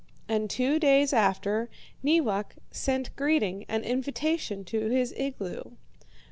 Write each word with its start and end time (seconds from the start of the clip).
"And 0.27 0.49
two 0.49 0.79
days 0.79 1.13
after, 1.13 1.69
Neewak 2.03 2.55
sent 2.71 3.15
greeting 3.15 3.65
and 3.69 3.83
invitation 3.83 4.65
to 4.65 4.89
his 4.89 5.13
igloo. 5.15 5.73